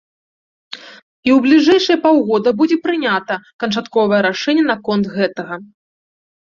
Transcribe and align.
І 0.79 1.29
ў 1.33 1.35
бліжэйшыя 1.45 1.97
паўгода 2.07 2.49
будзе 2.63 2.77
пранята 2.87 3.35
канчатковае 3.61 4.21
рашэнне 4.31 4.63
наконт 4.75 5.05
гэтага. 5.17 5.55